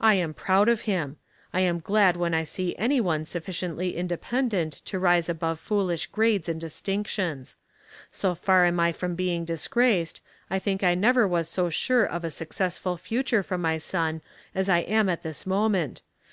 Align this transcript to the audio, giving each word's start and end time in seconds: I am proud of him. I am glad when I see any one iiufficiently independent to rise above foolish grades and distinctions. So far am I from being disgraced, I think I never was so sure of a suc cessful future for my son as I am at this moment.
I 0.00 0.14
am 0.14 0.34
proud 0.34 0.68
of 0.68 0.82
him. 0.82 1.16
I 1.52 1.58
am 1.62 1.80
glad 1.80 2.16
when 2.16 2.32
I 2.32 2.44
see 2.44 2.76
any 2.76 3.00
one 3.00 3.24
iiufficiently 3.24 3.92
independent 3.96 4.72
to 4.84 5.00
rise 5.00 5.28
above 5.28 5.58
foolish 5.58 6.06
grades 6.06 6.48
and 6.48 6.60
distinctions. 6.60 7.56
So 8.12 8.36
far 8.36 8.66
am 8.66 8.78
I 8.78 8.92
from 8.92 9.16
being 9.16 9.44
disgraced, 9.44 10.20
I 10.48 10.60
think 10.60 10.84
I 10.84 10.94
never 10.94 11.26
was 11.26 11.48
so 11.48 11.70
sure 11.70 12.04
of 12.06 12.22
a 12.22 12.30
suc 12.30 12.50
cessful 12.50 12.96
future 13.00 13.42
for 13.42 13.58
my 13.58 13.78
son 13.78 14.22
as 14.54 14.68
I 14.68 14.78
am 14.78 15.08
at 15.08 15.24
this 15.24 15.44
moment. 15.44 16.02